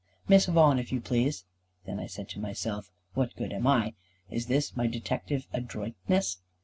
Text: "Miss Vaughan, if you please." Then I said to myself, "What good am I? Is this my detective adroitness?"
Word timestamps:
"Miss 0.27 0.47
Vaughan, 0.47 0.79
if 0.79 0.91
you 0.91 0.99
please." 0.99 1.45
Then 1.85 1.99
I 1.99 2.07
said 2.07 2.27
to 2.29 2.39
myself, 2.39 2.89
"What 3.13 3.35
good 3.35 3.53
am 3.53 3.67
I? 3.67 3.93
Is 4.31 4.47
this 4.47 4.75
my 4.75 4.87
detective 4.87 5.45
adroitness?" 5.53 6.39